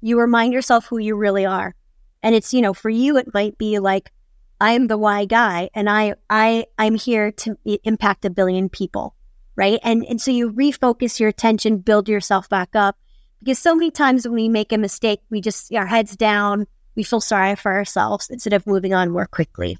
[0.00, 1.74] You remind yourself who you really are.
[2.22, 4.12] And it's, you know, for you it might be like
[4.60, 9.14] I am the why guy and I I I'm here to impact a billion people,
[9.56, 9.80] right?
[9.82, 12.98] And and so you refocus your attention, build yourself back up
[13.40, 16.66] because so many times when we make a mistake, we just our heads down,
[17.00, 19.78] we feel sorry for ourselves instead of moving on more quickly.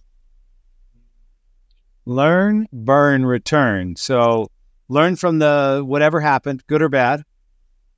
[2.07, 3.95] Learn, burn, return.
[3.97, 4.51] So
[4.89, 7.25] learn from the whatever happened, good or bad.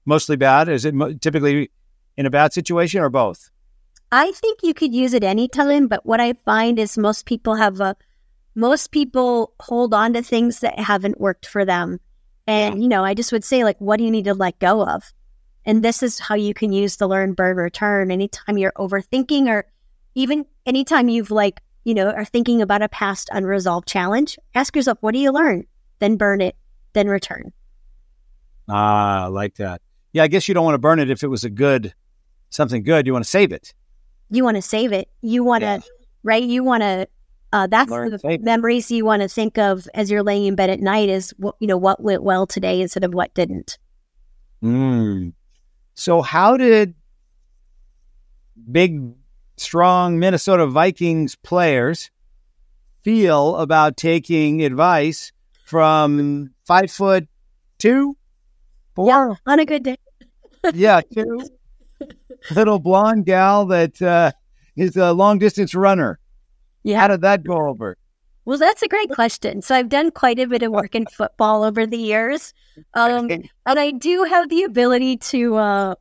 [0.05, 0.69] Mostly bad.
[0.69, 1.71] Is it mo- typically
[2.17, 3.49] in a bad situation or both?
[4.11, 7.81] I think you could use it anytime, but what I find is most people have
[7.81, 7.95] a
[8.57, 12.01] most people hold on to things that haven't worked for them.
[12.49, 14.85] And, you know, I just would say, like, what do you need to let go
[14.85, 15.15] of?
[15.65, 19.65] And this is how you can use the learn, burn, return anytime you're overthinking or
[20.15, 24.39] even anytime you've like, you know, are thinking about a past unresolved challenge.
[24.55, 25.67] Ask yourself, what do you learn?
[25.99, 26.57] Then burn it,
[26.93, 27.53] then return.
[28.69, 29.81] Ah, I like that.
[30.13, 31.95] Yeah, I guess you don't want to burn it if it was a good,
[32.51, 33.07] something good.
[33.07, 33.73] You want to save it.
[34.31, 35.09] You want to save it.
[35.21, 35.83] You want to,
[36.23, 36.43] right?
[36.43, 37.09] You want to,
[37.53, 40.71] uh, that's Learn, the memories you want to think of as you're laying in bed
[40.71, 43.79] at night is what, you know, what went well today instead of what didn't.
[44.63, 45.33] Mm,
[45.95, 46.95] so, how did
[48.71, 49.15] big,
[49.57, 52.11] strong Minnesota Vikings players
[53.03, 55.33] feel about taking advice
[55.65, 57.29] from five foot
[57.79, 58.17] two,
[58.95, 59.09] four?
[59.09, 59.97] Yeah, on a good day.
[60.75, 61.41] yeah, two
[62.55, 64.33] little blonde gal that uh,
[64.77, 66.19] is a long distance runner.
[66.85, 67.01] Yeah.
[67.01, 67.97] How did that go over?
[68.45, 69.63] Well, that's a great question.
[69.63, 72.53] So I've done quite a bit of work in football over the years,
[72.95, 75.95] um, and I do have the ability to uh,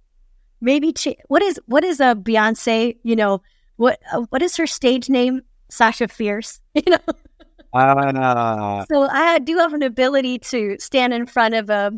[0.60, 2.98] maybe ch- what is what is a Beyonce?
[3.04, 3.42] You know
[3.76, 5.42] what uh, what is her stage name?
[5.70, 6.60] Sasha Fierce.
[6.74, 7.14] You know.
[7.74, 11.94] Uh, so I do have an ability to stand in front of a,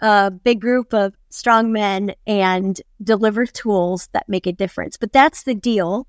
[0.00, 4.96] a big group of strong men and deliver tools that make a difference.
[4.96, 6.06] But that's the deal.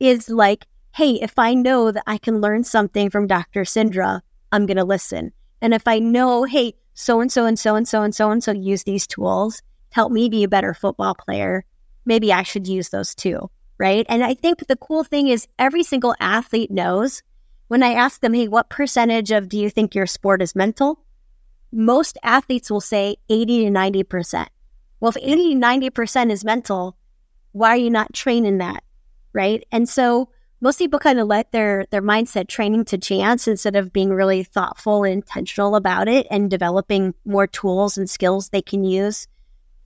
[0.00, 3.62] Is like hey, if I know that I can learn something from Dr.
[3.62, 4.20] Cindra,
[4.52, 5.32] I'm going to listen.
[5.60, 8.42] And if I know, hey, so and so and so and so and so and
[8.42, 9.62] so use these tools to
[9.94, 11.64] help me be a better football player,
[12.04, 13.50] maybe I should use those too.
[13.78, 14.04] Right.
[14.08, 17.22] And I think the cool thing is every single athlete knows
[17.68, 20.98] when I ask them, hey, what percentage of do you think your sport is mental?
[21.72, 24.46] most athletes will say 80 to 90%.
[25.00, 26.96] Well, if 80 to 90% is mental,
[27.52, 28.82] why are you not training that?
[29.32, 29.66] Right.
[29.70, 30.30] And so
[30.60, 34.42] most people kind of let their their mindset training to chance instead of being really
[34.42, 39.28] thoughtful and intentional about it and developing more tools and skills they can use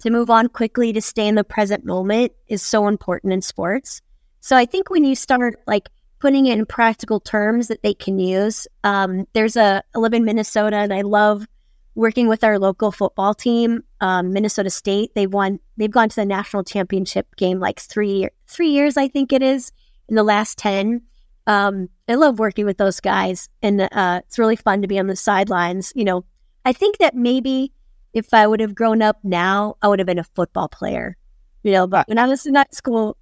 [0.02, 4.02] to move on quickly to stay in the present moment is so important in sports.
[4.40, 8.18] So I think when you start like putting it in practical terms that they can
[8.18, 11.46] use, um, there's a I live in Minnesota and I love
[11.94, 15.12] working with our local football team, um, Minnesota State.
[15.14, 15.60] They've won.
[15.76, 19.70] They've gone to the national championship game like three three years, I think it is,
[20.08, 21.02] in the last ten.
[21.46, 25.06] Um, I love working with those guys, and uh, it's really fun to be on
[25.06, 25.92] the sidelines.
[25.96, 26.24] You know,
[26.64, 27.72] I think that maybe
[28.12, 31.16] if I would have grown up now, I would have been a football player.
[31.62, 33.16] You know, but when I was in high school,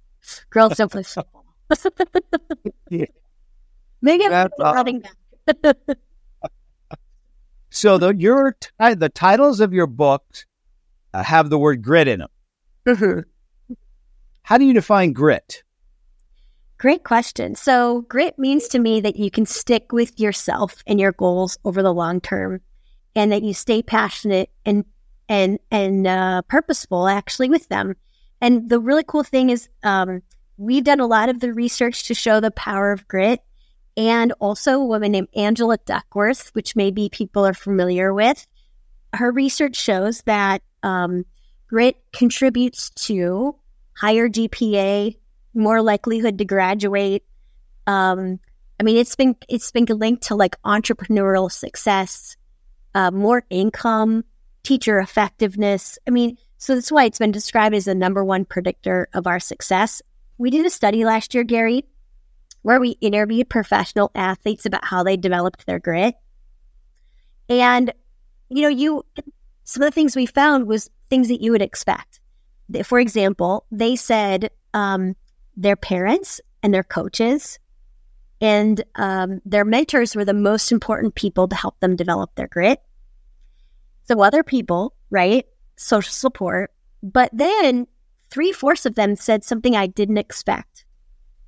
[0.49, 1.45] girls don't play football.
[2.89, 3.05] yeah.
[4.01, 5.77] Maybe I'm running back.
[7.71, 10.45] So the your the titles of your books
[11.13, 12.29] uh, have the word grit in them.
[12.85, 13.75] Mm-hmm.
[14.43, 15.63] How do you define grit?
[16.81, 17.53] Great question.
[17.53, 21.83] So grit means to me that you can stick with yourself and your goals over
[21.83, 22.59] the long term,
[23.15, 24.83] and that you stay passionate and
[25.29, 27.93] and and uh, purposeful actually with them.
[28.41, 30.23] And the really cool thing is, um,
[30.57, 33.41] we've done a lot of the research to show the power of grit
[33.95, 38.47] and also a woman named Angela Duckworth, which maybe people are familiar with.
[39.13, 41.27] Her research shows that um,
[41.67, 43.55] grit contributes to
[43.93, 45.15] higher GPA,
[45.53, 47.23] more likelihood to graduate.
[47.87, 48.39] Um,
[48.79, 52.35] I mean, it's been it's been linked to like entrepreneurial success,
[52.95, 54.23] uh, more income,
[54.63, 55.99] teacher effectiveness.
[56.07, 59.39] I mean, so that's why it's been described as the number one predictor of our
[59.39, 60.01] success.
[60.37, 61.85] We did a study last year, Gary,
[62.61, 66.15] where we interviewed professional athletes about how they developed their grit.
[67.49, 67.93] And,
[68.49, 69.05] you know, you,
[69.63, 72.19] some of the things we found was things that you would expect.
[72.83, 75.15] For example, they said um,
[75.61, 77.59] their parents and their coaches
[78.41, 82.81] and um, their mentors were the most important people to help them develop their grit.
[84.03, 85.45] So, other people, right?
[85.75, 86.71] Social support.
[87.03, 87.87] But then
[88.31, 90.85] three fourths of them said something I didn't expect.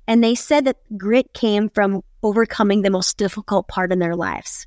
[0.06, 4.66] And they said that grit came from overcoming the most difficult part in their lives,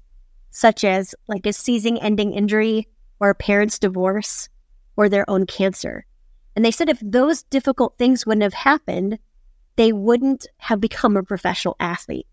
[0.52, 2.88] such as like a season ending injury
[3.20, 4.50] or a parent's divorce
[4.98, 6.06] or their own cancer.
[6.56, 9.20] And they said if those difficult things wouldn't have happened,
[9.78, 12.28] they wouldn't have become a professional athlete.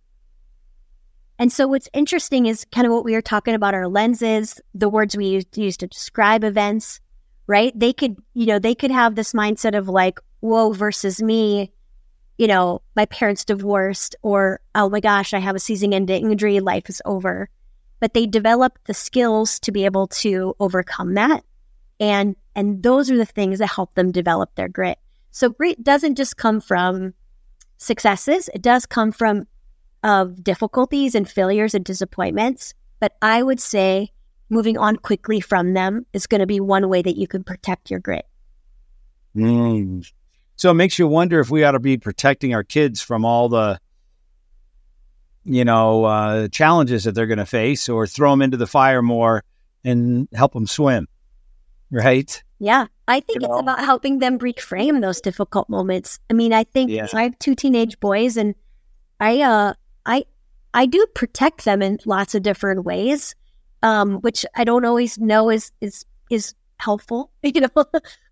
[1.39, 4.89] And so what's interesting is kind of what we were talking about our lenses, the
[4.89, 7.01] words we use, use to describe events,
[7.47, 7.73] right?
[7.79, 11.73] They could, you know, they could have this mindset of like, whoa versus me
[12.39, 16.61] you know, my parents divorced or, oh my gosh, I have a season ending injury,
[16.61, 17.49] life is over.
[18.01, 21.45] But they develop the skills to be able to overcome that.
[22.01, 24.99] And and those are the things that help them develop their grit.
[25.31, 27.15] So grit doesn't just come from
[27.85, 29.47] successes, it does come from
[30.03, 32.75] of difficulties and failures and disappointments.
[33.01, 34.11] But I would say
[34.51, 37.91] moving on quickly from them is going to be one way that you can protect
[37.91, 38.27] your grit.
[39.35, 40.11] Mm.
[40.57, 43.49] So it makes you wonder if we ought to be protecting our kids from all
[43.49, 43.81] the,
[45.45, 49.03] you know, uh, challenges that they're going to face, or throw them into the fire
[49.03, 49.43] more
[49.85, 51.09] and help them swim,
[51.91, 52.43] right?
[52.65, 53.59] Yeah, I think you it's know?
[53.59, 56.19] about helping them reframe those difficult moments.
[56.31, 57.07] I mean, I think yeah.
[57.13, 58.55] I have two teenage boys, and
[59.21, 59.75] I, uh,
[60.07, 60.25] I,
[60.73, 63.35] I do protect them in lots of different ways,
[63.83, 67.85] um, which I don't always know is is is helpful, you know.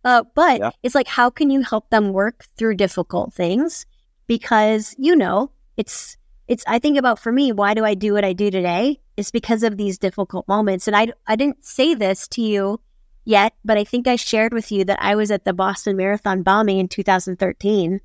[0.07, 0.71] uh, but yeah.
[0.83, 3.85] it's like, how can you help them work through difficult things?
[4.27, 6.17] Because you know, it's
[6.49, 6.65] it's.
[6.67, 8.99] I think about for me, why do I do what I do today?
[9.19, 12.81] It's because of these difficult moments, and I I didn't say this to you
[13.25, 16.43] yet, but I think I shared with you that I was at the Boston Marathon
[16.43, 18.01] bombing in 2013.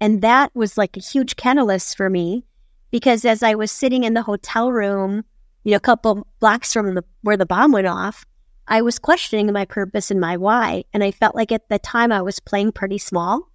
[0.00, 2.44] And that was like a huge catalyst for me
[2.90, 5.24] because as I was sitting in the hotel room,
[5.64, 8.24] you know, a couple blocks from the, where the bomb went off,
[8.68, 10.84] I was questioning my purpose and my why.
[10.92, 13.50] And I felt like at the time I was playing pretty small.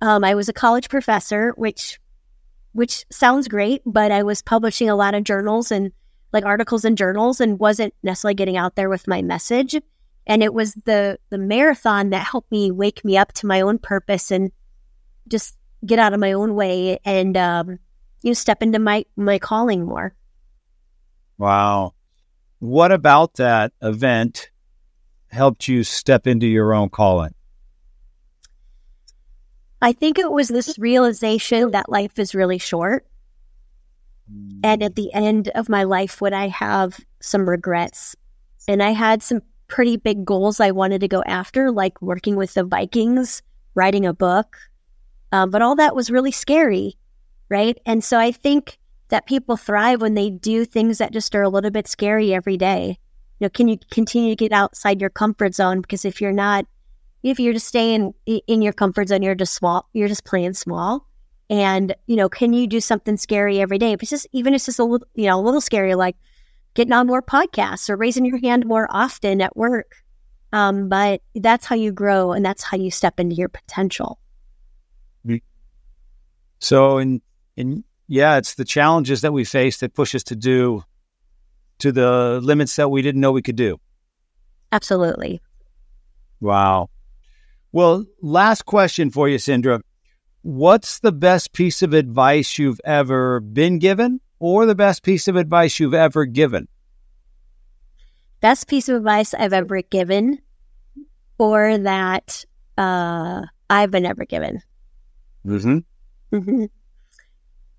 [0.00, 1.98] Um, I was a college professor, which
[2.72, 5.90] which sounds great, but I was publishing a lot of journals and
[6.32, 9.76] like articles and journals and wasn't necessarily getting out there with my message.
[10.26, 13.78] And it was the the marathon that helped me wake me up to my own
[13.78, 14.52] purpose and
[15.28, 17.78] just get out of my own way and um,
[18.22, 20.14] you know step into my my calling more.
[21.38, 21.94] Wow.
[22.58, 24.50] What about that event
[25.28, 27.34] helped you step into your own calling?
[29.82, 33.06] I think it was this realization that life is really short.
[34.62, 38.14] And at the end of my life, would I have some regrets?
[38.68, 42.54] And I had some pretty big goals I wanted to go after, like working with
[42.54, 43.42] the Vikings,
[43.74, 44.56] writing a book.
[45.32, 46.96] Um, but all that was really scary,
[47.48, 47.78] right?
[47.86, 48.78] And so I think
[49.08, 52.56] that people thrive when they do things that just are a little bit scary every
[52.56, 52.98] day.
[53.38, 55.80] You know, can you continue to get outside your comfort zone?
[55.80, 56.66] Because if you're not,
[57.22, 61.06] if you're just staying in your comfort zone, you're just small, you're just playing small.
[61.50, 63.92] And, you know, can you do something scary every day?
[63.92, 66.16] If it's just, even if it's just a little, you know, a little scary, like
[66.74, 69.96] getting on more podcasts or raising your hand more often at work.
[70.52, 74.18] Um, but that's how you grow and that's how you step into your potential.
[76.60, 77.22] So, and,
[77.56, 80.84] in, yeah, it's the challenges that we face that push us to do
[81.78, 83.80] to the limits that we didn't know we could do.
[84.70, 85.40] Absolutely.
[86.40, 86.90] Wow.
[87.72, 89.80] Well, last question for you, Cindra.
[90.42, 95.36] What's the best piece of advice you've ever been given or the best piece of
[95.36, 96.66] advice you've ever given?
[98.40, 100.38] Best piece of advice I've ever given
[101.36, 102.44] or that
[102.78, 104.62] uh, I've been ever given.
[105.46, 105.78] Mm-hmm.
[106.34, 106.64] Mm-hmm.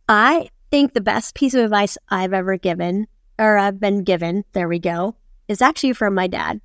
[0.08, 3.08] I think the best piece of advice I've ever given,
[3.40, 5.16] or I've been given, there we go,
[5.48, 6.62] is actually from my dad.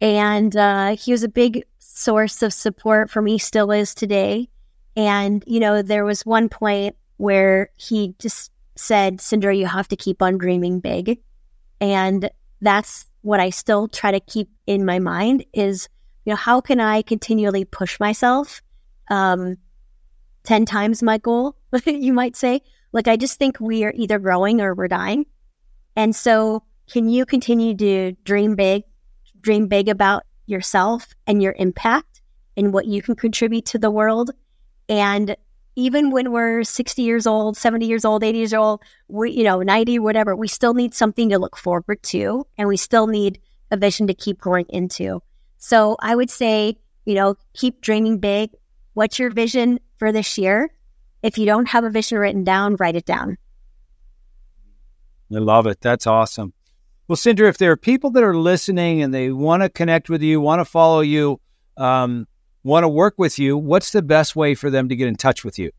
[0.00, 4.48] And uh, he was a big source of support for me, still is today.
[4.96, 9.96] And, you know, there was one point where he just said, Cindra, you have to
[9.96, 11.18] keep on dreaming big.
[11.80, 12.30] And
[12.60, 15.88] that's what I still try to keep in my mind is,
[16.24, 18.62] you know, how can I continually push myself?
[19.10, 19.56] Um,
[20.44, 22.62] 10 times my goal, you might say.
[22.92, 25.26] Like, I just think we are either growing or we're dying.
[25.96, 28.82] And so, can you continue to dream big,
[29.40, 32.20] dream big about yourself and your impact
[32.56, 34.32] and what you can contribute to the world?
[34.92, 35.36] And
[35.74, 39.62] even when we're 60 years old, 70 years old, 80 years old, we, you know,
[39.62, 42.46] 90, whatever, we still need something to look forward to.
[42.58, 43.40] And we still need
[43.70, 45.22] a vision to keep growing into.
[45.56, 46.76] So I would say,
[47.06, 48.50] you know, keep dreaming big.
[48.92, 50.68] What's your vision for this year.
[51.22, 53.38] If you don't have a vision written down, write it down.
[55.32, 55.80] I love it.
[55.80, 56.52] That's awesome.
[57.08, 60.20] Well, Cindra, if there are people that are listening and they want to connect with
[60.20, 61.40] you, want to follow you,
[61.78, 62.26] um,
[62.62, 65.44] want to work with you, what's the best way for them to get in touch
[65.44, 65.70] with you?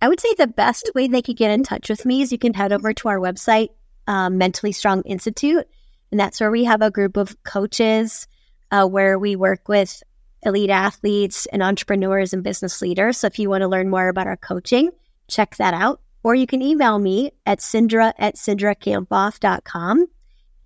[0.00, 2.38] I would say the best way they could get in touch with me is you
[2.38, 3.68] can head over to our website,
[4.06, 5.66] um, Mentally Strong Institute.
[6.10, 8.26] And that's where we have a group of coaches
[8.70, 10.02] uh, where we work with
[10.44, 13.18] elite athletes and entrepreneurs and business leaders.
[13.18, 14.90] So if you want to learn more about our coaching,
[15.28, 16.00] check that out.
[16.24, 20.06] Or you can email me at Cindra at cindrakamphoff.com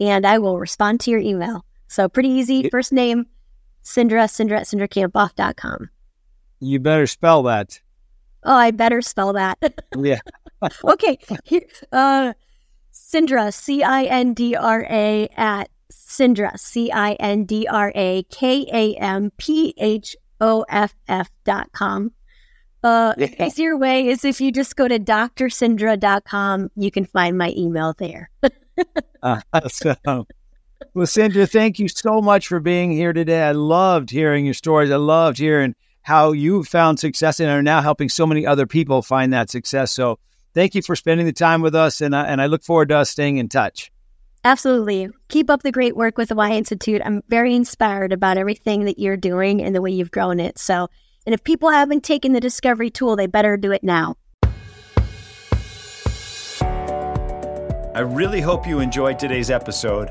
[0.00, 1.64] and I will respond to your email.
[1.88, 2.68] So pretty easy.
[2.68, 3.26] First name,
[3.86, 5.90] Cindra, Cindra at cindrakamphoff.com.
[6.58, 7.80] You better spell that.
[8.42, 9.58] Oh, I better spell that.
[9.96, 10.18] yeah.
[10.84, 11.18] okay.
[11.44, 11.62] Here,
[11.92, 12.32] uh,
[12.92, 18.24] Cindra, C I N D R A at Cindra, C I N D R A
[18.24, 22.10] K A M P H O F F dot com.
[22.82, 23.46] Uh, yeah.
[23.46, 28.30] Easier way is if you just go to drcindra.com, you can find my email there.
[29.22, 29.94] uh, so,
[30.94, 33.42] well, Cindra, thank you so much for being here today.
[33.42, 34.90] I loved hearing your stories.
[34.90, 39.02] I loved hearing how you found success and are now helping so many other people
[39.02, 39.92] find that success.
[39.92, 40.18] So,
[40.54, 43.10] thank you for spending the time with us, and, and I look forward to us
[43.10, 43.90] staying in touch.
[44.44, 45.08] Absolutely.
[45.28, 47.02] Keep up the great work with the Why Institute.
[47.04, 50.58] I'm very inspired about everything that you're doing and the way you've grown it.
[50.58, 50.88] So,
[51.26, 54.14] and if people haven't taken the Discovery tool, they better do it now.
[56.60, 60.10] I really hope you enjoyed today's episode